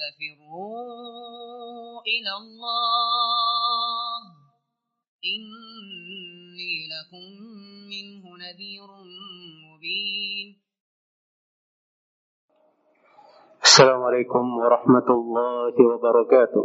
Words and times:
ففروا 0.00 2.00
إلى 2.12 2.32
الله. 2.42 4.20
إني 5.34 6.74
لكم 6.94 7.28
منه 7.92 8.24
نذير 8.44 8.88
مبين. 9.64 10.48
السلام 13.62 14.00
عليكم 14.02 14.44
ورحمة 14.58 15.08
الله 15.10 15.74
وبركاته. 15.90 16.64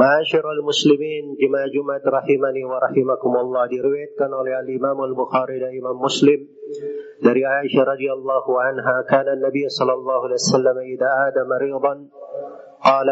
معاشر 0.00 0.44
المسلمين 0.52 1.24
جما 1.40 1.62
جمد 1.74 2.02
رحمني 2.16 2.64
ورحمكم 2.70 3.32
الله 3.36 3.70
رويتكن 3.86 4.30
على 4.38 4.60
الإمام 4.60 5.04
البخاري 5.04 5.56
الإمام 5.56 5.96
مسلم 6.06 6.40
دري 7.24 7.44
عائشة 7.44 7.82
رضي 7.82 8.12
الله 8.12 8.62
عنها 8.62 8.96
كان 9.10 9.28
النبي 9.36 9.68
صلى 9.68 9.92
الله 9.92 10.18
عليه 10.24 10.34
وسلم 10.34 10.76
إذا 10.94 11.08
عاد 11.18 11.36
مريضا 11.54 11.94
قال 12.88 13.08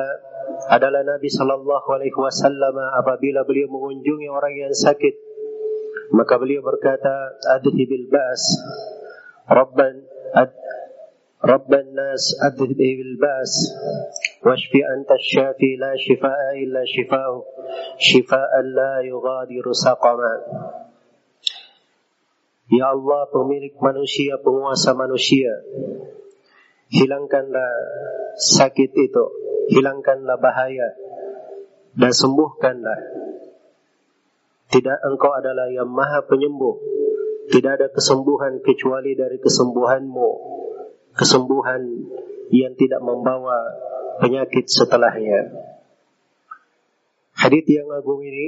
أدل 0.70 0.96
النبي 0.96 1.28
صلى 1.28 1.54
الله 1.54 1.82
عليه 1.94 2.14
وسلم 2.18 2.76
أبابيل 3.00 3.36
beliau 3.48 3.68
mengunjungi 3.74 4.28
orang 4.30 4.54
yang 4.54 4.70
sakit 4.70 5.14
maka 6.14 6.38
beliau 6.38 6.62
berkata 6.62 7.34
أذهب 7.50 7.90
ربا 9.50 9.88
رب 11.45 11.73
الناس 11.73 12.23
أذهب 12.45 12.67
بالباس 12.77 13.53
واشف 14.45 14.71
أنت 14.97 15.11
الشافي 15.11 15.75
لا 15.75 15.93
شفاء 15.97 16.41
إلا 16.63 16.83
شفاء 16.85 17.31
شفاء 17.97 18.51
لا 18.61 18.93
يغادر 19.01 19.65
سقما 19.73 20.35
Ya 22.71 22.87
Allah 22.87 23.27
pemilik 23.27 23.75
manusia, 23.83 24.39
penguasa 24.39 24.95
manusia 24.95 25.59
Hilangkanlah 26.87 27.67
sakit 28.39 28.95
itu 28.95 29.25
Hilangkanlah 29.75 30.39
bahaya 30.39 30.95
Dan 31.91 32.15
sembuhkanlah 32.15 32.99
Tidak 34.71 34.97
engkau 35.03 35.35
adalah 35.35 35.67
yang 35.67 35.91
maha 35.91 36.23
penyembuh 36.23 36.79
Tidak 37.51 37.71
ada 37.75 37.91
kesembuhan 37.91 38.63
kecuali 38.63 39.19
dari 39.19 39.35
kesembuhanmu 39.35 40.61
kesembuhan 41.16 41.82
yang 42.52 42.76
tidak 42.78 43.00
membawa 43.02 43.56
penyakit 44.22 44.68
setelahnya. 44.68 45.50
Hadith 47.36 47.68
yang 47.68 47.88
agung 47.92 48.24
ini 48.24 48.46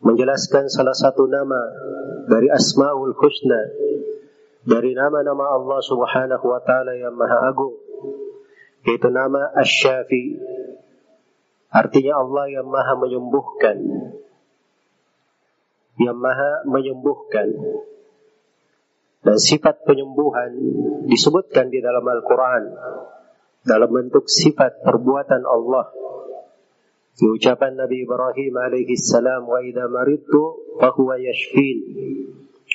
menjelaskan 0.00 0.70
salah 0.70 0.94
satu 0.94 1.26
nama 1.26 1.58
dari 2.30 2.48
Asmaul 2.48 3.12
Husna 3.18 3.62
dari 4.68 4.92
nama-nama 4.92 5.56
Allah 5.56 5.80
Subhanahu 5.80 6.44
wa 6.44 6.60
taala 6.60 6.92
yang 6.96 7.16
maha 7.16 7.50
agung 7.50 7.76
yaitu 8.84 9.08
nama 9.10 9.52
Asy-Syafi 9.58 10.38
artinya 11.72 12.20
Allah 12.24 12.44
yang 12.48 12.66
maha 12.68 12.94
menyembuhkan. 12.96 13.76
Yang 15.98 16.18
maha 16.22 16.50
menyembuhkan 16.70 17.48
dan 19.22 19.36
sifat 19.36 19.82
penyembuhan 19.82 20.54
disebutkan 21.10 21.68
di 21.68 21.82
dalam 21.82 22.06
Al-Quran 22.06 22.62
dalam 23.66 23.90
bentuk 23.90 24.30
sifat 24.30 24.80
perbuatan 24.86 25.42
Allah. 25.44 25.90
Di 27.18 27.26
ucapan 27.26 27.74
Nabi 27.74 28.06
Ibrahim 28.06 28.54
alaihi 28.54 28.94
salam, 28.94 29.44
"Wa 29.44 29.58
idza 29.58 29.90
maridtu 29.90 30.72
fahuwa 30.78 31.18
yashfin." 31.18 31.78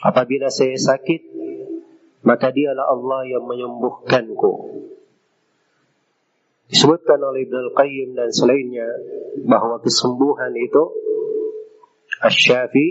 Apabila 0.04 0.52
saya 0.52 0.76
sakit, 0.76 1.22
maka 2.28 2.52
dialah 2.52 2.92
Allah 2.92 3.24
yang 3.24 3.48
menyembuhkanku. 3.48 4.84
Disebutkan 6.68 7.20
oleh 7.24 7.48
Ibnu 7.48 7.72
Al-Qayyim 7.72 8.10
dan 8.18 8.30
selainnya 8.36 8.88
bahwa 9.48 9.80
kesembuhan 9.80 10.52
itu 10.58 10.84
asy-syafi 12.24 12.88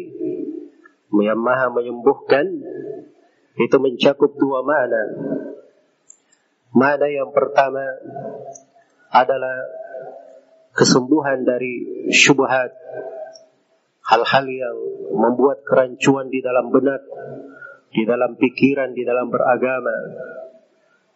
yang 1.12 1.40
maha 1.40 1.68
menyembuhkan 1.68 2.46
itu 3.56 3.76
mencakup 3.76 4.32
dua 4.36 4.64
makna. 4.64 5.02
Makna 6.72 7.06
yang 7.12 7.30
pertama 7.36 7.84
adalah 9.12 9.56
kesembuhan 10.72 11.44
dari 11.44 12.08
syubhat, 12.08 12.72
hal-hal 14.08 14.44
yang 14.48 14.76
membuat 15.12 15.68
kerancuan 15.68 16.32
di 16.32 16.40
dalam 16.40 16.72
benak, 16.72 17.04
di 17.92 18.08
dalam 18.08 18.40
pikiran, 18.40 18.96
di 18.96 19.04
dalam 19.04 19.28
beragama. 19.28 19.96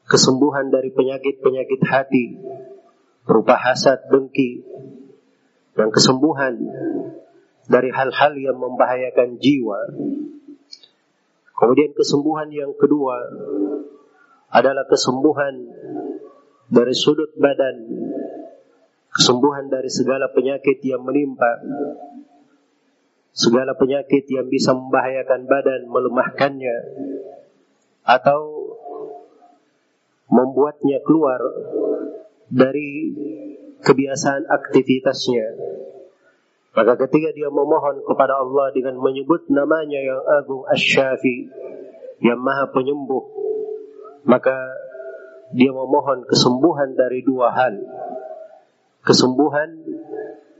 Kesembuhan 0.06 0.70
dari 0.70 0.92
penyakit-penyakit 0.94 1.82
hati, 1.82 2.26
berupa 3.26 3.58
hasad, 3.58 4.06
dengki, 4.06 4.62
dan 5.74 5.90
kesembuhan 5.90 6.54
dari 7.66 7.90
hal-hal 7.90 8.32
yang 8.38 8.54
membahayakan 8.60 9.42
jiwa, 9.42 9.80
Kemudian 11.56 11.96
kesembuhan 11.96 12.52
yang 12.52 12.76
kedua 12.76 13.16
adalah 14.52 14.84
kesembuhan 14.84 15.56
dari 16.68 16.92
sudut 16.92 17.32
badan, 17.40 17.76
kesembuhan 19.16 19.72
dari 19.72 19.88
segala 19.88 20.28
penyakit 20.36 20.84
yang 20.84 21.00
menimpa, 21.00 21.64
segala 23.32 23.72
penyakit 23.72 24.28
yang 24.28 24.52
bisa 24.52 24.76
membahayakan 24.76 25.48
badan, 25.48 25.88
melemahkannya, 25.88 26.76
atau 28.04 28.40
membuatnya 30.28 31.00
keluar 31.08 31.40
dari 32.52 33.16
kebiasaan 33.80 34.44
aktivitasnya. 34.50 35.46
Maka 36.76 36.92
ketika 37.08 37.32
dia 37.32 37.48
memohon 37.48 38.04
kepada 38.04 38.36
Allah 38.36 38.68
dengan 38.76 39.00
menyebut 39.00 39.48
namanya 39.48 39.96
yang 39.96 40.20
agung 40.28 40.68
Asy-Syafi, 40.68 41.48
yang 42.20 42.36
maha 42.36 42.68
penyembuh, 42.68 43.24
maka 44.28 44.52
dia 45.56 45.72
memohon 45.72 46.28
kesembuhan 46.28 46.92
dari 46.92 47.24
dua 47.24 47.48
hal. 47.54 47.74
kesembuhan 49.06 49.70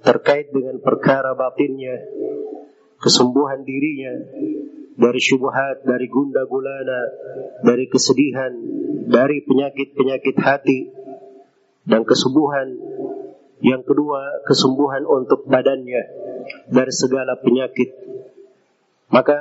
terkait 0.06 0.54
dengan 0.54 0.78
perkara 0.78 1.34
batinnya, 1.34 1.98
kesembuhan 3.02 3.66
dirinya 3.66 4.22
dari 4.94 5.18
syubhat, 5.18 5.82
dari 5.82 6.06
gunda 6.06 6.46
gulana, 6.46 7.10
dari 7.66 7.90
kesedihan, 7.90 8.54
dari 9.10 9.42
penyakit-penyakit 9.42 10.36
hati, 10.38 10.80
dan 11.90 12.06
kesembuhan 12.06 12.70
yang 13.64 13.82
kedua, 13.84 14.44
kesembuhan 14.44 15.08
untuk 15.08 15.48
badannya 15.48 16.02
dari 16.68 16.92
segala 16.92 17.40
penyakit. 17.40 17.88
Maka 19.08 19.38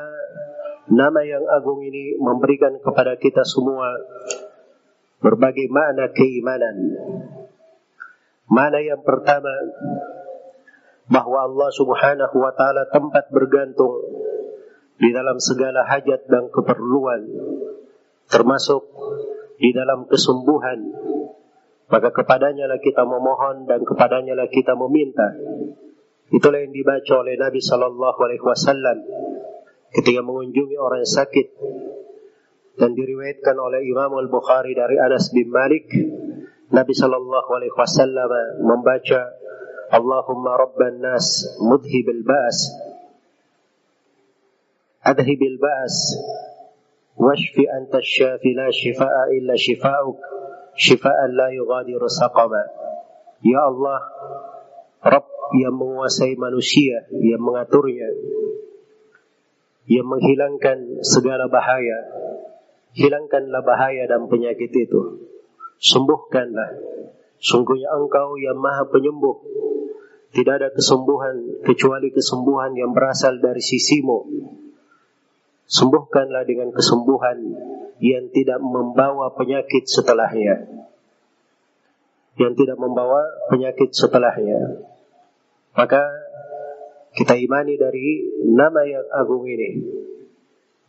nama 0.88 1.20
yang 1.26 1.44
agung 1.52 1.84
ini 1.84 2.16
memberikan 2.22 2.80
kepada 2.80 3.20
kita 3.20 3.44
semua 3.44 3.92
berbagai 5.20 5.68
makna 5.68 6.14
keimanan. 6.16 6.76
Mana 8.46 8.80
yang 8.80 9.02
pertama 9.02 9.52
bahwa 11.10 11.50
Allah 11.50 11.70
Subhanahu 11.74 12.36
wa 12.40 12.54
taala 12.54 12.88
tempat 12.94 13.30
bergantung 13.34 14.06
di 14.96 15.10
dalam 15.12 15.38
segala 15.44 15.84
hajat 15.86 16.30
dan 16.30 16.48
keperluan 16.50 17.26
termasuk 18.32 18.86
di 19.60 19.70
dalam 19.76 20.08
kesembuhan 20.08 20.80
maka 21.86 22.10
kepadanya 22.10 22.66
lah 22.66 22.82
kita 22.82 23.06
memohon 23.06 23.70
dan 23.70 23.86
kepadanya 23.86 24.34
lah 24.34 24.50
kita 24.50 24.74
meminta. 24.74 25.38
Itulah 26.34 26.66
yang 26.66 26.74
dibaca 26.74 27.14
oleh 27.22 27.38
Nabi 27.38 27.62
Sallallahu 27.62 28.20
Alaihi 28.26 28.42
Wasallam 28.42 28.98
ketika 29.94 30.26
mengunjungi 30.26 30.78
orang 30.82 31.06
sakit 31.06 31.48
dan 32.82 32.98
diriwayatkan 32.98 33.56
oleh 33.56 33.86
Imam 33.86 34.18
Al 34.18 34.28
Bukhari 34.34 34.74
dari 34.74 34.98
Anas 34.98 35.30
bin 35.30 35.54
Malik. 35.54 35.86
Nabi 36.74 36.94
Sallallahu 36.98 37.50
Alaihi 37.54 37.76
Wasallam 37.78 38.66
membaca 38.66 39.22
Allahumma 39.94 40.58
Rabban 40.58 40.98
Nas 40.98 41.46
mudhib 41.62 42.10
al 42.10 42.26
Baas 42.26 42.74
adhib 45.06 45.38
al 45.46 45.58
Baas 45.62 45.96
washfi 47.22 47.70
anta 47.70 48.02
syafi 48.02 48.58
la 48.58 48.74
shifaa 48.74 49.30
illa 49.38 49.54
shifauk 49.54 50.18
syifaan 50.75 51.36
la 51.36 51.51
yughadiru 51.51 52.07
saqama. 52.07 52.63
Ya 53.44 53.68
Allah, 53.68 54.00
Rabb 55.04 55.27
yang 55.60 55.75
menguasai 55.75 56.36
manusia, 56.36 57.07
yang 57.12 57.42
mengaturnya, 57.44 58.10
yang 59.86 60.07
menghilangkan 60.07 61.06
segala 61.06 61.48
bahaya. 61.48 62.00
Hilangkanlah 62.95 63.60
bahaya 63.68 64.07
dan 64.07 64.31
penyakit 64.31 64.72
itu. 64.72 65.27
Sembuhkanlah. 65.83 66.80
Sungguhnya 67.44 67.92
engkau 67.92 68.39
yang 68.39 68.56
maha 68.56 68.88
penyembuh. 68.88 69.36
Tidak 70.31 70.51
ada 70.51 70.71
kesembuhan 70.71 71.63
kecuali 71.63 72.12
kesembuhan 72.12 72.71
yang 72.75 72.95
berasal 72.95 73.39
dari 73.44 73.60
sisimu. 73.60 74.24
Sembuhkanlah 75.68 76.48
dengan 76.48 76.71
kesembuhan 76.71 77.38
yang 78.00 78.27
tidak 78.31 78.59
membawa 78.59 79.31
penyakit 79.36 79.88
setelahnya. 79.88 80.88
Yang 82.36 82.53
tidak 82.65 82.77
membawa 82.80 83.24
penyakit 83.47 83.95
setelahnya. 83.95 84.83
Maka 85.75 86.03
kita 87.15 87.39
imani 87.39 87.80
dari 87.80 88.27
nama 88.44 88.83
yang 88.83 89.07
agung 89.15 89.47
ini. 89.47 89.80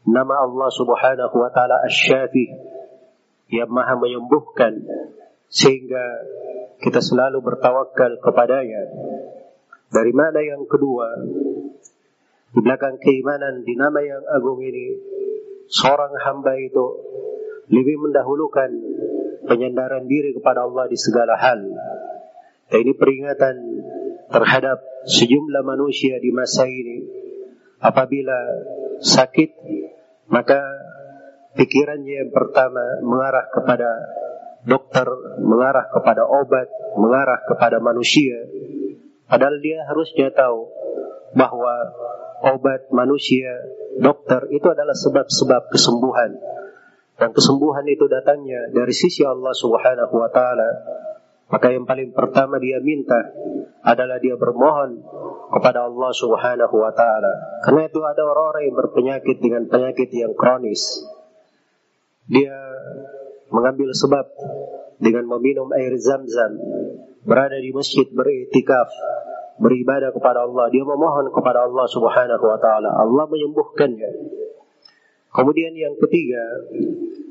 Nama 0.07 0.47
Allah 0.47 0.71
subhanahu 0.71 1.35
wa 1.35 1.51
ta'ala 1.51 1.83
Asy-Syafi 1.87 2.47
yang 3.51 3.71
maha 3.71 3.95
menyembuhkan 3.99 4.83
sehingga 5.47 6.03
kita 6.83 6.99
selalu 6.99 7.43
bertawakal 7.43 8.19
kepadanya. 8.23 8.83
Dari 9.87 10.11
mana 10.11 10.43
yang 10.43 10.67
kedua, 10.67 11.07
di 12.51 12.61
belakang 12.63 12.99
keimanan 12.99 13.63
di 13.63 13.75
nama 13.79 14.03
yang 14.03 14.23
agung 14.35 14.59
ini 14.63 14.87
seorang 15.71 16.13
hamba 16.23 16.55
itu 16.59 16.87
lebih 17.71 17.99
mendahulukan 17.99 18.71
penyandaran 19.47 20.07
diri 20.07 20.35
kepada 20.35 20.67
Allah 20.67 20.87
di 20.91 20.99
segala 20.99 21.35
hal. 21.39 21.61
Dan 22.67 22.79
ini 22.83 22.93
peringatan 22.99 23.57
terhadap 24.31 24.79
sejumlah 25.07 25.63
manusia 25.63 26.19
di 26.19 26.35
masa 26.35 26.67
ini. 26.67 27.07
Apabila 27.79 28.35
sakit, 28.99 29.51
maka 30.33 30.59
pikirannya 31.55 32.27
yang 32.27 32.31
pertama 32.35 32.83
mengarah 33.07 33.47
kepada 33.55 33.91
dokter, 34.67 35.07
mengarah 35.39 35.87
kepada 35.95 36.27
obat, 36.27 36.67
mengarah 36.99 37.41
kepada 37.47 37.79
manusia. 37.79 38.35
Padahal 39.31 39.59
dia 39.63 39.87
harusnya 39.87 40.35
tahu 40.35 40.67
bahwa 41.39 41.75
obat 42.51 42.91
manusia, 42.91 43.51
dokter 44.01 44.49
itu 44.53 44.67
adalah 44.69 44.95
sebab-sebab 44.95 45.73
kesembuhan. 45.73 46.37
Dan 47.17 47.33
kesembuhan 47.33 47.85
itu 47.89 48.05
datangnya 48.13 48.69
dari 48.73 48.93
sisi 48.93 49.25
Allah 49.25 49.57
Subhanahu 49.57 50.15
wa 50.15 50.29
taala. 50.29 50.71
Maka 51.47 51.73
yang 51.73 51.87
paling 51.87 52.13
pertama 52.13 52.59
dia 52.59 52.83
minta 52.83 53.33
adalah 53.87 54.19
dia 54.19 54.35
bermohon 54.35 55.01
kepada 55.49 55.89
Allah 55.89 56.11
Subhanahu 56.13 56.77
wa 56.77 56.93
taala. 56.93 57.63
Karena 57.65 57.89
itu 57.89 58.03
ada 58.05 58.21
orang-orang 58.27 58.69
yang 58.69 58.77
berpenyakit 58.77 59.37
dengan 59.41 59.63
penyakit 59.71 60.11
yang 60.13 60.35
kronis. 60.37 61.07
Dia 62.27 62.59
mengambil 63.49 63.95
sebab 63.95 64.27
dengan 64.99 65.25
meminum 65.29 65.71
air 65.77 65.95
zam-zam, 66.01 66.57
berada 67.23 67.57
di 67.57 67.71
masjid 67.71 68.09
beriktikaf, 68.11 68.91
beribadah 69.57 70.13
kepada 70.13 70.45
Allah, 70.45 70.69
dia 70.69 70.85
memohon 70.85 71.33
kepada 71.33 71.65
Allah 71.65 71.87
Subhanahu 71.89 72.45
wa 72.45 72.59
taala. 72.61 72.91
Allah 73.01 73.25
menyembuhkannya. 73.29 74.11
Kemudian 75.33 75.73
yang 75.77 75.97
ketiga, 76.01 76.45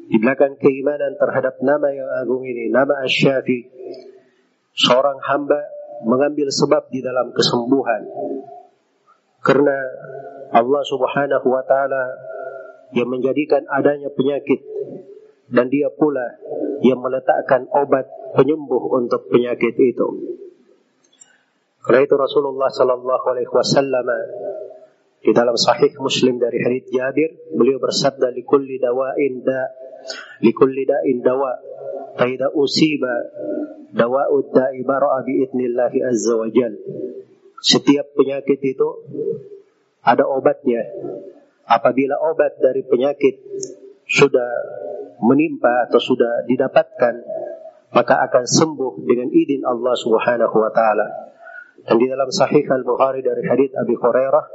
di 0.05 0.17
belakang 0.21 0.57
keimanan 0.61 1.17
terhadap 1.17 1.57
nama 1.65 1.89
yang 1.89 2.05
agung 2.21 2.45
ini, 2.45 2.69
nama 2.69 3.01
Asy-Syafi, 3.01 3.59
seorang 4.77 5.17
hamba 5.25 5.57
mengambil 6.05 6.53
sebab 6.53 6.89
di 6.93 7.01
dalam 7.01 7.33
kesembuhan. 7.33 8.05
Karena 9.41 9.77
Allah 10.53 10.83
Subhanahu 10.85 11.47
wa 11.49 11.63
taala 11.65 12.03
yang 12.93 13.09
menjadikan 13.09 13.65
adanya 13.69 14.13
penyakit 14.13 14.61
dan 15.49 15.69
dia 15.69 15.89
pula 15.93 16.37
yang 16.81 17.01
meletakkan 17.01 17.69
obat 17.73 18.05
penyembuh 18.33 18.93
untuk 18.97 19.29
penyakit 19.29 19.73
itu. 19.77 20.07
Karena 21.85 22.01
itu 22.01 22.15
Rasulullah 22.17 22.69
Sallallahu 22.73 23.25
Alaihi 23.29 23.51
Wasallam 23.53 24.07
di 25.21 25.31
dalam 25.33 25.53
Sahih 25.53 25.93
Muslim 26.01 26.41
dari 26.41 26.57
hadits 26.57 26.89
Jabir 26.89 27.29
beliau 27.53 27.77
bersabda 27.77 28.33
likulli 28.33 28.81
dawa'in 28.81 29.45
da 29.45 29.69
likulli 30.41 30.85
da'in 30.85 31.21
dawa 31.21 31.61
faida 32.17 32.49
usiba 32.57 33.29
dawa'ud 33.93 34.49
da'i 34.49 34.81
bara'a 34.81 35.21
bi'idnillahi 35.25 36.01
azza 36.09 36.33
wa 36.33 36.49
jal. 36.49 36.73
Setiap 37.61 38.17
penyakit 38.17 38.61
itu 38.65 38.89
ada 40.01 40.25
obatnya. 40.25 40.81
Apabila 41.65 42.21
obat 42.21 42.61
dari 42.61 42.85
penyakit 42.85 43.41
sudah 44.05 44.49
menimpa 45.21 45.89
atau 45.89 45.97
sudah 45.97 46.45
didapatkan 46.45 47.15
maka 47.95 48.15
akan 48.29 48.45
sembuh 48.45 49.01
dengan 49.07 49.31
izin 49.31 49.65
Allah 49.65 49.95
Subhanahu 49.97 50.55
wa 50.59 50.69
taala 50.69 51.07
dan 51.85 51.95
di 52.01 52.09
dalam 52.09 52.29
Sahih 52.33 52.65
Al 52.73 52.81
Bukhari 52.81 53.21
dari 53.21 53.45
hadits 53.45 53.77
Abi 53.77 53.93
Hurairah 53.93 54.45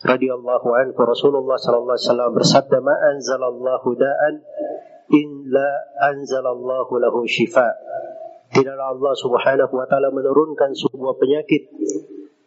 radhiyallahu 0.00 0.68
anhu 0.78 1.00
Rasulullah 1.02 1.58
sallallahu 1.60 1.98
alaihi 1.98 2.06
wasallam 2.06 2.30
bersabda 2.32 2.78
ma 2.80 2.94
anzalallahu 3.12 3.88
da'an 3.98 4.34
illa 5.10 5.68
anzalallahu 6.06 6.92
lahu 7.02 7.26
shifa. 7.26 7.68
Tidaklah 8.50 8.94
Allah 8.94 9.14
Subhanahu 9.18 9.72
wa 9.74 9.86
taala 9.86 10.10
menurunkan 10.14 10.74
sebuah 10.74 11.18
penyakit 11.18 11.70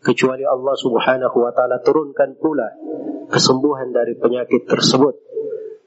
kecuali 0.04 0.44
Allah 0.44 0.75
Subhanahu 0.80 1.38
wa 1.40 1.52
taala 1.52 1.80
turunkan 1.84 2.40
pula 2.40 2.75
kesembuhan 3.32 3.92
dari 3.92 4.16
penyakit 4.16 4.68
tersebut. 4.68 5.16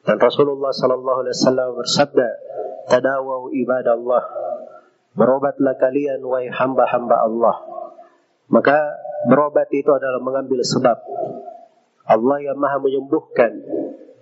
Dan 0.06 0.22
Rasulullah 0.22 0.70
sallallahu 0.70 1.18
alaihi 1.26 1.34
wasallam 1.34 1.68
bersabda, 1.80 2.28
"Tadawau 2.92 3.50
ibadallah." 3.50 4.22
Berobatlah 5.16 5.80
kalian 5.80 6.20
wahai 6.22 6.52
hamba-hamba 6.52 7.24
Allah. 7.24 7.75
Maka 8.46 8.78
berobat 9.26 9.66
itu 9.74 9.90
adalah 9.90 10.22
mengambil 10.22 10.62
sebab. 10.62 10.98
Allah 12.06 12.38
yang 12.42 12.58
maha 12.58 12.78
menyembuhkan. 12.78 13.52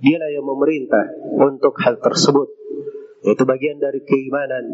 Dialah 0.01 0.31
yang 0.33 0.45
memerintah 0.45 1.05
untuk 1.37 1.77
hal 1.81 2.01
tersebut. 2.01 2.49
Itu 3.25 3.43
bagian 3.49 3.81
dari 3.81 4.05
keimanan 4.05 4.69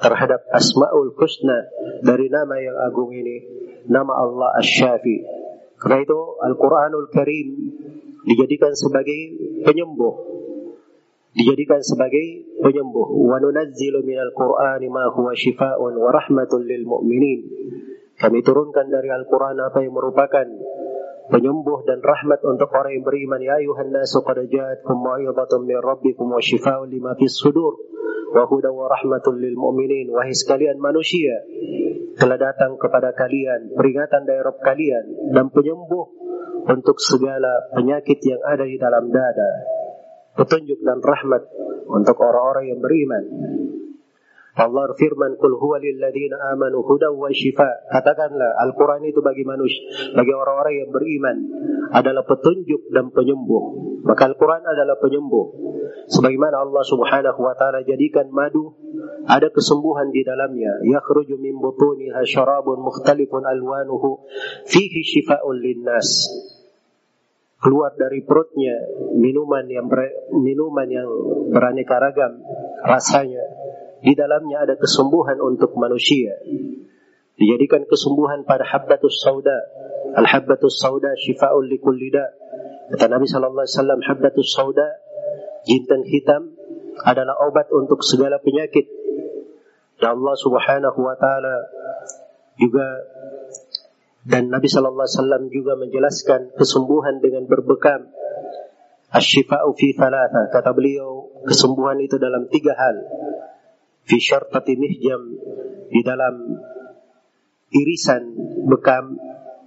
terhadap 0.00 0.48
Asma'ul 0.48 1.12
Husna 1.12 1.68
dari 2.00 2.32
nama 2.32 2.56
yang 2.56 2.76
agung 2.88 3.12
ini. 3.12 3.36
Nama 3.88 4.12
Allah 4.12 4.48
Asy-Syafi. 4.60 5.18
Karena 5.76 5.98
itu 6.00 6.18
Al-Quranul 6.40 7.10
Karim 7.10 7.48
dijadikan 8.22 8.72
sebagai 8.72 9.20
penyembuh. 9.66 10.14
dijadikan 11.32 11.80
sebagai 11.80 12.44
penyembuh. 12.60 13.08
Wa 13.24 13.40
nunazzilu 13.40 14.04
minal 14.04 14.36
Qur'ani 14.36 14.84
ma 14.92 15.08
huwa 15.08 15.32
shifaa'un 15.32 15.96
wa. 15.96 16.12
Kami 18.18 18.38
turunkan 18.44 18.86
dari 18.92 19.08
Al-Quran 19.08 19.56
apa 19.60 19.78
yang 19.82 19.94
merupakan 19.96 20.46
penyembuh 21.32 21.86
dan 21.88 22.04
rahmat 22.04 22.40
untuk 22.44 22.68
orang 22.74 22.98
yang 23.00 23.04
beriman. 23.06 23.40
Ya 23.40 23.56
ayuhan 23.58 23.88
nasu 23.94 24.20
qad 24.20 24.42
ja'atkum 24.44 24.98
mau'izatun 25.00 25.64
min 25.64 25.78
rabbikum 25.80 26.28
wa 26.28 26.42
shifaa'un 26.42 26.92
lima 26.92 27.16
fis 27.16 27.34
sudur 27.34 27.78
wa 28.32 28.44
hudan 28.48 28.76
wa 28.76 28.92
rahmatun 28.92 29.40
lil 29.40 29.56
mu'minin. 29.56 30.12
Wahai 30.12 30.36
sekalian 30.36 30.76
manusia, 30.76 31.40
telah 32.16 32.36
datang 32.36 32.76
kepada 32.76 33.16
kalian 33.16 33.72
peringatan 33.72 34.28
dari 34.28 34.40
Rabb 34.44 34.60
kalian 34.60 35.04
dan 35.32 35.48
penyembuh 35.48 36.06
untuk 36.62 37.00
segala 37.02 37.72
penyakit 37.74 38.22
yang 38.22 38.38
ada 38.46 38.62
di 38.62 38.78
dalam 38.78 39.10
dada 39.10 39.50
petunjuk 40.32 40.80
dan 40.80 41.00
rahmat 41.02 41.42
untuk 41.88 42.16
orang-orang 42.24 42.72
yang 42.72 42.80
beriman. 42.80 43.24
Allah 44.52 44.92
firman 45.00 45.40
kul 45.40 45.56
huwa 45.56 45.80
lilladzina 45.80 46.36
amanu 46.52 46.84
hudan 46.84 47.16
wa 47.16 47.32
shifa. 47.32 47.88
Katakanlah 47.88 48.52
Al-Qur'an 48.68 49.00
itu 49.00 49.24
bagi 49.24 49.48
manusia, 49.48 50.12
bagi 50.12 50.28
orang-orang 50.28 50.74
yang 50.76 50.90
beriman 50.92 51.36
adalah 51.88 52.20
petunjuk 52.28 52.92
dan 52.92 53.08
penyembuh. 53.16 53.64
Maka 54.04 54.28
Al-Qur'an 54.28 54.60
adalah 54.60 55.00
penyembuh. 55.00 55.46
Sebagaimana 56.04 56.68
Allah 56.68 56.84
Subhanahu 56.84 57.40
wa 57.40 57.56
taala 57.56 57.80
jadikan 57.80 58.28
madu 58.28 58.76
ada 59.24 59.48
kesembuhan 59.48 60.12
di 60.12 60.20
dalamnya. 60.20 60.84
Yakhruju 60.84 61.40
min 61.40 61.56
butuniha 61.56 62.20
syarabun 62.28 62.84
mukhtalifun 62.84 63.48
alwanuhu 63.48 64.28
fihi 64.68 65.00
shifaa'un 65.00 65.56
linnas 65.64 66.28
keluar 67.62 67.94
dari 67.94 68.26
perutnya 68.26 68.74
minuman 69.14 69.62
yang 69.70 69.86
ber, 69.86 70.02
minuman 70.34 70.88
yang 70.90 71.06
beraneka 71.54 71.94
ragam 72.02 72.42
rasanya 72.82 73.38
di 74.02 74.12
dalamnya 74.18 74.66
ada 74.66 74.74
kesembuhan 74.76 75.38
untuk 75.38 75.72
manusia 75.78 76.36
dijadikan 77.38 77.86
kesembuhan 77.86 78.44
pada 78.44 78.66
habbatus 78.66 79.22
sauda 79.22 79.56
al 80.18 80.26
habbatus 80.26 80.76
sauda 80.82 81.14
shifaul 81.16 81.64
likulli 81.64 82.10
da 82.10 82.26
kata 82.92 83.08
Nabi 83.08 83.30
sallallahu 83.30 83.64
alaihi 83.64 83.78
wasallam 83.78 84.00
habbatus 84.04 84.48
sauda 84.52 84.88
jintan 85.64 86.02
hitam 86.04 86.42
adalah 87.06 87.38
obat 87.46 87.70
untuk 87.72 88.02
segala 88.04 88.42
penyakit 88.42 88.84
dan 90.02 90.18
Allah 90.18 90.34
Subhanahu 90.34 90.98
wa 90.98 91.14
taala 91.14 91.56
juga 92.58 92.84
dan 94.22 94.54
Nabi 94.54 94.70
Shallallahu 94.70 95.02
Alaihi 95.02 95.18
Wasallam 95.18 95.42
juga 95.50 95.72
menjelaskan 95.74 96.40
kesembuhan 96.54 97.18
dengan 97.18 97.50
berbekam. 97.50 98.06
Asyifa'u 99.10 99.74
fi 99.74 99.98
thalatha. 99.98 100.46
Kata 100.54 100.70
beliau, 100.70 101.42
kesembuhan 101.42 101.98
itu 101.98 102.22
dalam 102.22 102.46
tiga 102.46 102.72
hal. 102.78 102.96
Fi 104.08 104.16
syartati 104.18 104.74
mihjam. 104.78 105.22
Di 105.92 106.00
dalam 106.04 106.56
irisan 107.72 108.22
bekam. 108.68 109.18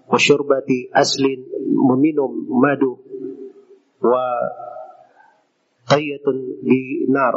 Wa 0.06 0.20
syurbati 0.20 0.92
aslin. 0.92 1.46
Meminum 1.76 2.46
madu. 2.50 3.00
Wa 4.02 4.26
qayyatun 5.90 6.64
binar. 6.64 7.36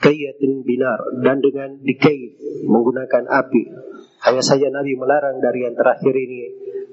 Qayyatun 0.00 0.52
binar. 0.62 0.98
Dan 1.20 1.40
dengan 1.40 1.78
dikait 1.80 2.38
menggunakan 2.66 3.24
api. 3.30 3.62
Hanya 4.24 4.40
saja 4.40 4.72
Nabi 4.72 4.96
melarang 4.96 5.42
dari 5.44 5.68
yang 5.68 5.76
terakhir 5.76 6.14
ini 6.16 6.40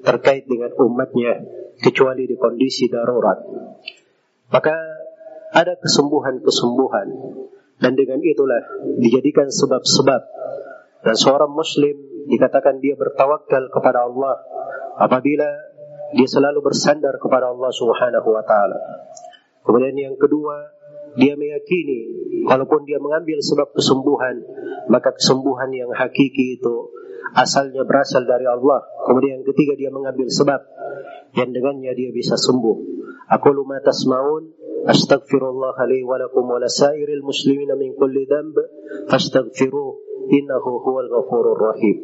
terkait 0.02 0.44
dengan 0.44 0.74
umatnya 0.76 1.40
kecuali 1.80 2.28
di 2.28 2.36
kondisi 2.36 2.90
darurat. 2.92 3.40
Maka 4.52 4.76
ada 5.52 5.74
kesembuhan-kesembuhan 5.80 7.08
dan 7.82 7.98
dengan 7.98 8.22
itulah 8.22 8.62
dijadikan 9.02 9.50
sebab-sebab 9.50 10.22
dan 11.02 11.14
seorang 11.18 11.50
muslim 11.50 11.98
dikatakan 12.30 12.78
dia 12.78 12.94
bertawakal 12.94 13.66
kepada 13.74 14.06
Allah 14.06 14.38
apabila 15.02 15.48
dia 16.12 16.28
selalu 16.28 16.62
bersandar 16.62 17.16
kepada 17.18 17.50
Allah 17.50 17.72
Subhanahu 17.72 18.28
wa 18.30 18.44
taala. 18.44 18.78
Kemudian 19.64 19.96
yang 19.96 20.16
kedua, 20.20 20.60
dia 21.16 21.34
meyakini 21.36 22.00
kalaupun 22.46 22.84
dia 22.84 23.00
mengambil 23.00 23.40
sebab 23.40 23.72
kesembuhan, 23.72 24.36
maka 24.92 25.12
kesembuhan 25.16 25.72
yang 25.72 25.90
hakiki 25.92 26.60
itu 26.60 26.92
asalnya 27.32 27.82
berasal 27.88 28.28
dari 28.28 28.44
Allah. 28.44 28.84
Kemudian 29.08 29.40
yang 29.40 29.46
ketiga 29.48 29.74
dia 29.74 29.90
mengambil 29.90 30.28
sebab 30.28 30.60
yang 31.32 31.50
dengannya 31.50 31.92
dia 31.96 32.10
bisa 32.12 32.36
sembuh. 32.36 32.76
Aku 33.32 33.48
ma 33.64 33.80
tasmaun 33.80 34.52
li 34.82 36.00
wa 36.02 36.18
lakum 36.18 36.44
wa 36.48 36.58
lasairil 36.58 37.22
muslimin 37.22 37.70
min 37.78 37.94
kulli 37.94 38.26
dhanb 38.26 38.56
fastaghfiruh 39.10 39.90
innahu 40.38 40.70
huwal 40.84 41.08
ghafurur 41.08 41.58
rahim. 41.70 41.98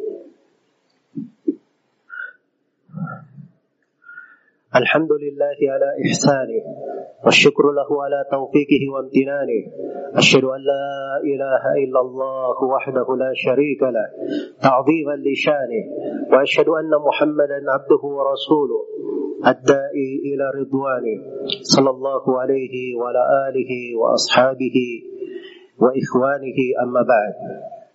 الحمد 4.75 5.11
لله 5.11 5.57
على 5.73 5.89
إحسانه 6.05 6.61
والشكر 7.25 7.71
له 7.71 8.03
على 8.03 8.25
توفيقه 8.31 8.83
وامتنانه. 8.93 9.61
أشهد 10.13 10.43
أن 10.43 10.61
لا 10.61 11.21
إله 11.25 11.63
إلا 11.83 11.99
الله 12.01 12.63
وحده 12.63 13.07
لا 13.17 13.31
شريك 13.33 13.81
له 13.81 14.07
تعظيما 14.61 15.15
لشانه. 15.25 15.83
وأشهد 16.31 16.67
أن 16.69 16.91
محمدا 17.07 17.59
عبده 17.71 18.03
ورسوله. 18.03 18.81
الدائي 19.46 20.10
إلى 20.24 20.44
رضوانه 20.60 21.18
صلى 21.62 21.90
الله 21.90 22.40
عليه 22.40 22.74
وعلى 22.96 23.22
آله 23.48 23.72
وأصحابه 24.00 24.76
وإخوانه 25.78 26.58
أما 26.82 27.02
بعد 27.02 27.34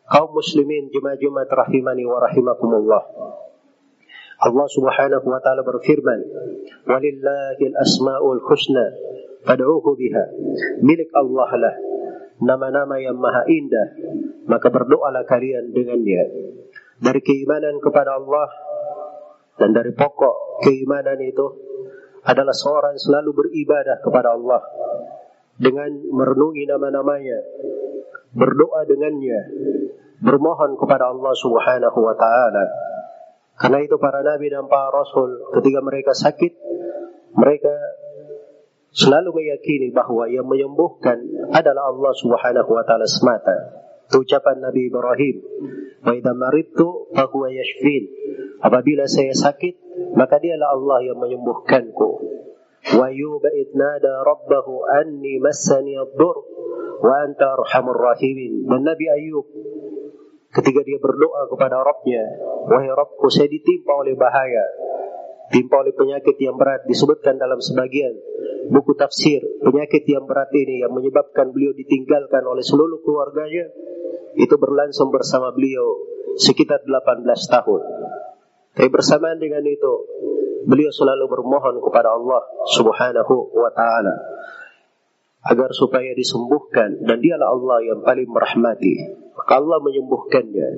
قوم 0.09 0.29
مسلمين 0.37 0.89
جمع 0.93 1.13
جمع 1.13 1.45
رحمني 1.53 2.05
ورحمكم 2.05 2.71
الله 2.75 3.03
Allah 4.39 4.67
Subhanahu 4.71 5.27
wa 5.27 5.43
taala 5.43 5.67
berfirman, 5.67 6.19
"Walillahil 6.87 7.75
asmaul 7.75 8.39
husna 8.39 8.87
fad'uhu 9.43 9.99
biha." 9.99 10.25
Milik 10.79 11.11
Allah 11.11 11.49
lah 11.59 11.75
nama-nama 12.39 12.95
yang 13.03 13.19
maha 13.19 13.43
indah, 13.51 13.87
maka 14.47 14.71
berdoalah 14.71 15.27
kalian 15.27 15.75
dengannya. 15.75 16.55
Dari 17.03 17.19
keimanan 17.19 17.83
kepada 17.83 18.15
Allah 18.15 18.47
dan 19.60 19.70
dari 19.70 19.94
pokok 19.94 20.64
keimanan 20.66 21.18
itu 21.22 21.46
adalah 22.24 22.56
seorang 22.56 22.96
selalu 22.96 23.30
beribadah 23.44 24.00
kepada 24.00 24.34
Allah 24.34 24.62
dengan 25.60 25.90
merenungi 25.92 26.66
nama-namanya, 26.66 27.38
berdoa 28.34 28.82
dengannya, 28.88 29.40
bermohon 30.18 30.74
kepada 30.80 31.14
Allah 31.14 31.32
Subhanahu 31.36 31.98
wa 32.00 32.14
taala 32.18 32.64
karena 33.54 33.78
itu 33.86 33.96
para 34.02 34.18
nabi 34.26 34.50
dan 34.50 34.66
para 34.66 34.90
rasul 34.90 35.54
ketika 35.54 35.78
mereka 35.78 36.10
sakit, 36.10 36.52
mereka 37.38 37.74
selalu 38.90 39.42
meyakini 39.42 39.94
bahwa 39.94 40.26
yang 40.26 40.46
menyembuhkan 40.46 41.22
adalah 41.54 41.94
Allah 41.94 42.12
Subhanahu 42.18 42.70
wa 42.74 42.82
taala 42.82 43.06
semata. 43.06 43.83
Ucapan 44.12 44.60
Nabi 44.60 44.92
Ibrahim, 44.92 45.36
"Wa 46.04 46.32
maridtu 46.36 47.08
yashfin." 47.14 48.04
Apabila 48.60 49.04
saya 49.08 49.32
sakit, 49.32 49.74
maka 50.16 50.40
dialah 50.40 50.76
Allah 50.76 50.98
yang 51.12 51.18
menyembuhkanku. 51.20 52.10
Wa 52.94 53.08
yuba 53.12 53.48
idnada 53.52 54.24
rabbahu 54.24 54.84
anni 54.88 55.40
massani 55.40 55.96
ad-dur 55.96 56.36
wa 57.00 57.14
anta 57.24 57.56
arhamur 57.56 57.96
rahimin. 57.96 58.68
Dan 58.68 58.84
Nabi 58.84 59.04
Ayub 59.08 59.46
ketika 60.54 60.80
dia 60.86 61.00
berdoa 61.02 61.50
kepada 61.50 61.82
Rabbnya, 61.82 62.24
wahai 62.70 62.88
Rabbku 62.92 63.26
saya 63.26 63.50
ditimpa 63.50 63.90
oleh 63.90 64.14
bahaya, 64.14 64.64
timpa 65.50 65.82
oleh 65.82 65.92
penyakit 65.92 66.38
yang 66.38 66.54
berat 66.56 66.86
disebutkan 66.86 67.36
dalam 67.36 67.58
sebagian 67.58 68.14
buku 68.72 68.96
tafsir 68.96 69.44
penyakit 69.60 70.08
yang 70.08 70.24
berat 70.24 70.48
ini 70.56 70.80
yang 70.80 70.92
menyebabkan 70.94 71.52
beliau 71.52 71.76
ditinggalkan 71.76 72.40
oleh 72.48 72.64
seluruh 72.64 73.00
keluarganya 73.04 73.68
itu 74.34 74.54
berlangsung 74.58 75.10
bersama 75.14 75.54
beliau 75.54 75.84
sekitar 76.38 76.82
18 76.82 77.24
tahun. 77.26 77.82
Tapi 78.74 78.88
bersamaan 78.90 79.38
dengan 79.38 79.62
itu 79.62 79.92
beliau 80.66 80.90
selalu 80.90 81.30
bermohon 81.30 81.78
kepada 81.78 82.16
Allah 82.16 82.42
Subhanahu 82.74 83.34
wa 83.54 83.70
taala 83.70 84.14
agar 85.44 85.70
supaya 85.76 86.16
disembuhkan 86.16 87.04
dan 87.04 87.20
dialah 87.20 87.52
Allah 87.52 87.78
yang 87.84 88.00
paling 88.00 88.26
merahmati. 88.26 88.94
Maka 89.36 89.60
Allah 89.60 89.78
menyembuhkannya, 89.84 90.68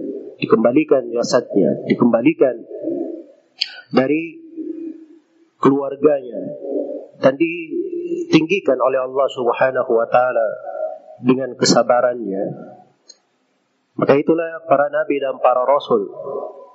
dikembalikan 0.43 1.07
jasadnya, 1.15 1.87
dikembalikan 1.87 2.67
dari 3.95 4.43
keluarganya 5.63 6.41
dan 7.23 7.39
ditinggikan 7.39 8.77
oleh 8.83 9.01
Allah 9.01 9.27
Subhanahu 9.31 9.91
wa 9.95 10.07
taala 10.11 10.49
dengan 11.23 11.55
kesabarannya. 11.55 12.45
Maka 13.97 14.13
itulah 14.21 14.61
para 14.69 14.93
nabi 14.93 15.17
dan 15.21 15.41
para 15.41 15.65
rasul. 15.65 16.13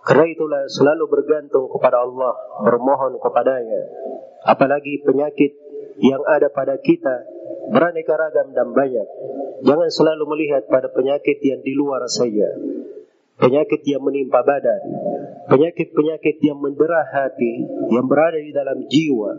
Karena 0.01 0.25
itulah 0.25 0.65
selalu 0.65 1.05
bergantung 1.05 1.69
kepada 1.69 2.01
Allah, 2.01 2.33
bermohon 2.65 3.21
kepadanya. 3.21 3.81
Apalagi 4.41 5.05
penyakit 5.05 5.53
yang 6.01 6.25
ada 6.25 6.49
pada 6.49 6.81
kita 6.81 7.29
beraneka 7.69 8.17
ragam 8.17 8.49
dan 8.57 8.73
banyak. 8.73 9.07
Jangan 9.61 9.89
selalu 9.93 10.23
melihat 10.33 10.65
pada 10.65 10.89
penyakit 10.89 11.37
yang 11.45 11.61
di 11.61 11.77
luar 11.77 12.01
saja. 12.09 12.57
Penyakit 13.37 13.81
yang 13.85 14.05
menimpa 14.05 14.41
badan, 14.45 14.81
penyakit-penyakit 15.49 16.37
yang 16.45 16.61
mendera 16.61 17.01
hati, 17.09 17.65
yang 17.89 18.05
berada 18.05 18.37
di 18.37 18.53
dalam 18.53 18.85
jiwa, 18.85 19.37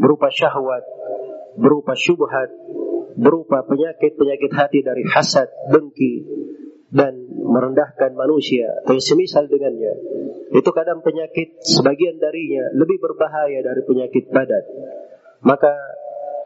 berupa 0.00 0.32
syahwat, 0.32 0.84
berupa 1.56 1.92
syubhat, 1.92 2.48
berupa 3.20 3.64
penyakit-penyakit 3.68 4.48
hati 4.48 4.80
dari 4.80 5.04
hasad, 5.12 5.52
dengki, 5.68 6.24
dan 6.94 7.26
merendahkan 7.26 8.14
manusia 8.14 8.70
atau 8.86 9.02
semisal 9.02 9.50
dengannya. 9.50 9.94
Itu 10.54 10.70
kadang 10.70 11.02
penyakit 11.02 11.58
sebagian 11.66 12.22
darinya 12.22 12.70
lebih 12.78 13.02
berbahaya 13.02 13.58
dari 13.66 13.82
penyakit 13.82 14.30
badan. 14.30 14.64
Maka 15.42 15.74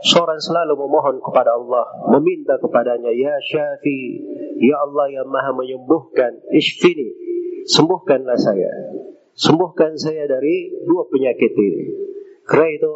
seorang 0.00 0.40
selalu 0.40 0.88
memohon 0.88 1.20
kepada 1.20 1.52
Allah, 1.52 1.84
meminta 2.16 2.56
kepadanya, 2.56 3.12
Ya 3.12 3.36
Syafi, 3.44 4.00
Ya 4.56 4.80
Allah 4.80 5.12
yang 5.12 5.28
maha 5.28 5.52
menyembuhkan, 5.52 6.40
Ishfini, 6.50 7.12
sembuhkanlah 7.68 8.40
saya. 8.40 8.72
Sembuhkan 9.38 9.94
saya 10.00 10.26
dari 10.26 10.72
dua 10.82 11.06
penyakit 11.12 11.52
ini. 11.54 11.84
Karena 12.48 12.68
itu 12.74 12.92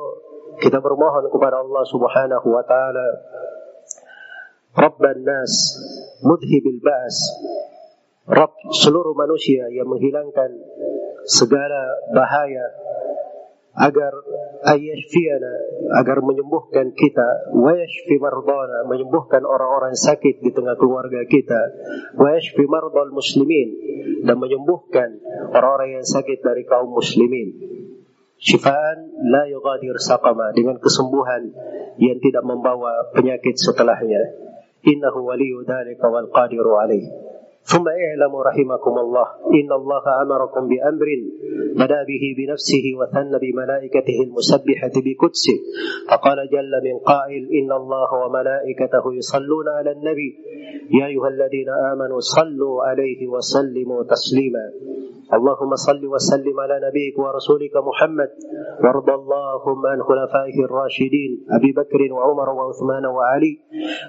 kita 0.58 0.80
bermohon 0.80 1.28
kepada 1.28 1.60
Allah 1.60 1.84
subhanahu 1.86 2.48
wa 2.50 2.64
ta'ala, 2.64 3.08
Rabban 4.72 5.20
nas, 5.20 5.52
mudhibil 6.24 6.80
ba'as, 6.80 7.16
Rabb 8.22 8.54
seluruh 8.70 9.18
manusia 9.18 9.66
yang 9.74 9.90
menghilangkan 9.90 10.50
segala 11.26 11.82
bahaya 12.14 12.70
agar 13.72 14.12
ayashfiyana 14.62 15.54
agar 15.98 16.22
menyembuhkan 16.22 16.94
kita. 16.94 17.50
Wa 17.50 17.74
yashfi 17.74 18.16
mardana 18.22 18.86
menyembuhkan 18.86 19.42
orang-orang 19.42 19.98
sakit 19.98 20.38
di 20.38 20.54
tengah 20.54 20.78
keluarga 20.78 21.24
kita. 21.26 21.60
Wa 22.14 22.38
yashfi 22.38 22.62
mardal 22.70 23.10
muslimin 23.10 23.68
dan 24.22 24.38
menyembuhkan 24.38 25.18
orang-orang 25.50 25.98
yang 25.98 26.06
sakit 26.06 26.38
dari 26.44 26.62
kaum 26.62 26.94
muslimin. 26.94 27.58
Syifaan 28.38 29.18
la 29.30 29.50
yughadir 29.50 29.98
saqama 29.98 30.50
dengan 30.54 30.78
kesembuhan 30.78 31.50
yang 31.98 32.18
tidak 32.18 32.42
membawa 32.42 33.14
penyakit 33.14 33.54
setelahnya 33.54 34.41
waliyyu 35.28 35.64
dzalika 35.64 36.10
wal 36.10 36.28
qadiru 36.30 36.78
alaihi 36.78 37.32
ثم 37.62 37.86
اعلموا 37.88 38.42
رحمكم 38.42 38.94
الله 38.98 39.26
إن 39.58 39.72
الله 39.72 40.04
أمركم 40.22 40.68
بأمر 40.68 41.08
بدأ 41.78 42.00
به 42.10 42.24
بنفسه 42.38 42.84
وثن 42.98 43.38
بملائكته 43.38 44.18
المسبحة 44.26 44.94
بقدسه. 45.04 45.56
فقال 46.10 46.38
جل 46.54 46.72
من 46.84 46.96
قائل 46.98 47.42
إن 47.58 47.72
الله 47.72 48.08
وملائكته 48.14 49.04
يصلون 49.14 49.66
على 49.68 49.90
النبي. 49.92 50.30
يا 51.00 51.06
أيها 51.06 51.28
الذين 51.28 51.68
آمنوا 51.92 52.20
صلوا 52.20 52.82
عليه 52.84 53.26
وسلموا 53.28 54.02
تسليما. 54.02 54.64
اللهم 55.36 55.74
صل 55.74 56.06
وسلم 56.06 56.60
على 56.60 56.80
نبيك 56.88 57.18
ورسولك 57.18 57.74
محمد 57.76 58.30
وارض 58.84 59.10
اللهم 59.10 59.86
عن 59.86 60.02
خلفائه 60.02 60.64
الراشدين 60.64 61.46
أبي 61.56 61.72
بكر 61.72 62.12
وعمر 62.12 62.48
وعثمان 62.50 63.06
وعلي 63.06 63.54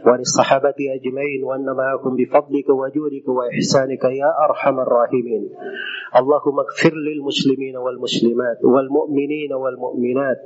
وعن 0.05 0.19
الصحابة 0.19 0.79
أجمعين 0.97 1.43
وأن 1.43 1.65
معكم 1.65 2.15
بفضلك 2.15 2.69
وجودك 2.69 3.27
وإحسانك 3.27 4.03
يا 4.03 4.31
أرحم 4.49 4.79
الراحمين. 4.79 5.43
اللهم 6.19 6.59
اغفر 6.59 6.93
للمسلمين 7.07 7.77
والمسلمات 7.77 8.59
والمؤمنين 8.73 9.53
والمؤمنات 9.53 10.39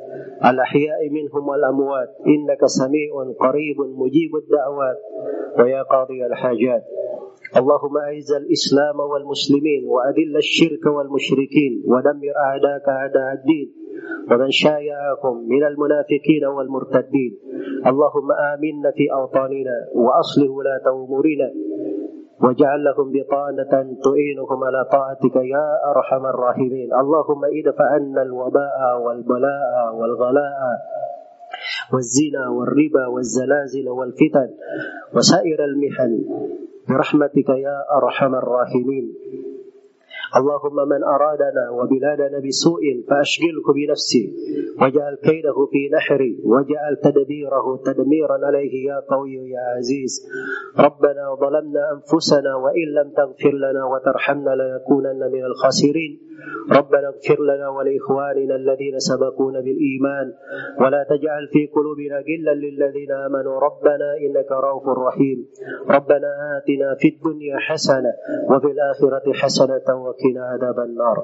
الأحياء 0.46 1.10
منهم 1.10 1.44
والأموات 1.50 2.10
إنك 2.28 2.62
سميع 2.66 3.10
قريب 3.40 3.78
مجيب 4.02 4.32
الدعوات 4.36 5.00
ويا 5.60 5.82
قاضي 5.84 6.26
الحاجات. 6.26 6.84
اللهم 7.56 7.98
أعز 7.98 8.32
الإسلام 8.34 9.00
والمسلمين 9.00 9.82
وأذل 9.88 10.38
الشرك 10.38 10.86
والمشركين 10.86 11.84
ودمر 11.86 12.34
أعداءك 12.48 12.88
أعداء 12.90 13.34
الدين 13.34 13.68
ومن 14.32 14.52
شايعهم 14.52 15.36
من 15.48 15.64
المنافقين 15.64 16.46
والمرتدين. 16.46 17.32
اللهم 17.88 18.30
آمنا 18.32 18.92
في 18.98 19.06
أوطاننا 19.14 19.78
وأصلح 19.96 20.50
ولاة 20.50 20.86
أمورنا 20.92 21.50
واجعل 22.44 22.84
لهم 22.84 23.12
بطانة 23.12 23.74
تعينهم 24.06 24.64
على 24.64 24.82
طاعتك 24.92 25.36
يا 25.36 25.68
أرحم 25.92 26.26
الراحمين. 26.26 26.90
اللهم 26.94 27.42
ادفع 27.46 27.86
عنا 27.94 28.22
الوباء 28.22 29.02
والبلاء 29.04 29.96
والغلاء 29.96 30.60
والزنا 31.94 32.50
والربا 32.50 33.08
والزلازل 33.08 33.90
والفتن 33.90 34.50
وسائر 35.16 35.64
المحن 35.66 36.14
برحمتك 36.90 37.50
يا 37.50 37.78
أرحم 37.98 38.36
الراحمين. 38.36 39.06
اللهم 40.40 40.78
من 40.90 41.02
أرادنا 41.04 41.70
وبلادنا 41.78 42.40
بسوء 42.46 42.84
فأشغله 43.10 43.68
بنفسه 43.76 44.26
واجعل 44.82 45.16
كيده 45.16 45.58
في 45.72 45.82
نحري 45.96 46.40
واجعل 46.44 46.94
تدبيره 47.04 47.66
تدميرا 47.86 48.38
عليه 48.48 48.74
يا 48.90 49.00
قوي 49.12 49.34
يا 49.34 49.64
عزيز. 49.78 50.14
ربنا 50.80 51.36
ظلمنا 51.42 51.84
أنفسنا 51.96 52.56
وإن 52.56 52.88
لم 52.98 53.08
تغفر 53.20 53.54
لنا 53.66 53.86
وترحمنا 53.92 54.54
لنكونن 54.62 55.32
من 55.34 55.44
الخاسرين. 55.46 56.14
ربنا 56.72 57.08
اغفر 57.08 57.40
لنا 57.44 57.70
ولإخواننا 57.70 58.56
الذين 58.56 59.00
سبقونا 59.00 59.60
بالإيمان 59.60 60.34
ولا 60.82 61.06
تجعل 61.10 61.48
في 61.54 61.68
قلوبنا 61.76 62.18
غلا 62.28 62.54
للذين 62.54 63.12
آمنوا. 63.12 63.60
ربنا 63.60 64.18
إنك 64.26 64.52
رؤوف 64.52 64.86
رحيم. 65.08 65.48
ربنا 65.90 66.30
آتنا 66.58 66.96
في 67.00 67.08
الدنيا 67.08 67.58
حسنة 67.58 68.14
وفي 68.52 68.68
الآخرة 68.68 69.34
حسنة 69.34 69.88
وقنا 70.06 70.42
عذاب 70.52 70.80
النار. 70.80 71.18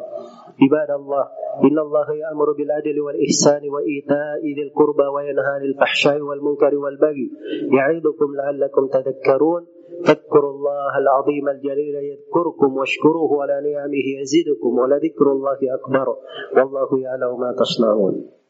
عباد 0.62 0.92
الله 0.92 1.26
إن 1.64 1.80
الله 1.80 2.08
يأمر 2.14 2.52
بالعدل 2.58 3.02
والإحسان 3.02 3.70
وإيتاء 3.70 4.42
ذي 4.56 4.64
القربى 4.68 5.08
وينهى 5.16 5.52
عن 5.56 5.62
الفحشاء 5.62 6.22
والمنكر 6.22 6.76
والبغي. 6.76 7.32
يعظكم 7.78 8.36
لعلكم 8.36 8.88
تذكرون. 8.88 9.66
فاذكروا 10.06 10.52
الله 10.52 10.98
العظيم 10.98 11.50
الجليل 11.50 11.96
يذكركم 11.96 12.78
واشكروه 12.78 13.42
على 13.44 13.56
نعمه 13.72 14.08
يزدكم 14.22 14.72
ولذكر 14.80 15.32
الله 15.32 15.60
أكبر. 15.78 16.08
والله 16.58 16.90
يعلم 17.00 17.40
ما 17.40 17.56
تصنعون. 17.60 18.43